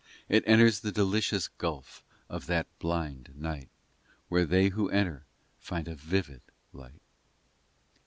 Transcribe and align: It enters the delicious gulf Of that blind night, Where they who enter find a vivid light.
It 0.27 0.43
enters 0.47 0.79
the 0.79 0.91
delicious 0.91 1.47
gulf 1.47 2.03
Of 2.27 2.47
that 2.47 2.65
blind 2.79 3.33
night, 3.35 3.69
Where 4.29 4.45
they 4.47 4.69
who 4.69 4.89
enter 4.89 5.25
find 5.59 5.87
a 5.87 5.93
vivid 5.93 6.41
light. 6.73 7.03